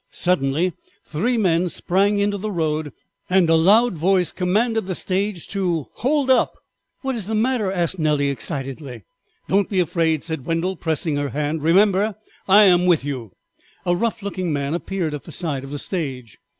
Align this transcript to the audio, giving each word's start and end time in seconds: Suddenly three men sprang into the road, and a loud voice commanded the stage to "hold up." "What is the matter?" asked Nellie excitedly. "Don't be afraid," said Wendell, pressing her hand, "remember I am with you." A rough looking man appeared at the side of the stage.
Suddenly 0.09 0.73
three 1.05 1.37
men 1.37 1.69
sprang 1.69 2.17
into 2.17 2.35
the 2.39 2.49
road, 2.49 2.91
and 3.29 3.47
a 3.51 3.55
loud 3.55 3.95
voice 3.99 4.31
commanded 4.31 4.87
the 4.87 4.95
stage 4.95 5.47
to 5.49 5.89
"hold 5.97 6.31
up." 6.31 6.55
"What 7.01 7.13
is 7.13 7.27
the 7.27 7.35
matter?" 7.35 7.71
asked 7.71 7.99
Nellie 7.99 8.29
excitedly. 8.31 9.03
"Don't 9.47 9.69
be 9.69 9.79
afraid," 9.79 10.23
said 10.23 10.43
Wendell, 10.43 10.75
pressing 10.75 11.17
her 11.17 11.29
hand, 11.29 11.61
"remember 11.61 12.15
I 12.47 12.63
am 12.63 12.87
with 12.87 13.05
you." 13.05 13.33
A 13.85 13.95
rough 13.95 14.23
looking 14.23 14.51
man 14.51 14.73
appeared 14.73 15.13
at 15.13 15.25
the 15.25 15.31
side 15.31 15.63
of 15.63 15.69
the 15.69 15.77
stage. 15.77 16.35